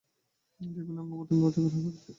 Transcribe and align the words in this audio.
দেহের 0.59 0.75
বিভিন্ন 0.77 0.99
অঙ্গপ্রত্যঙ্গও 1.01 1.43
অকার্যকর 1.43 1.71
হয়ে 1.73 1.85
পড়ছে। 1.87 2.09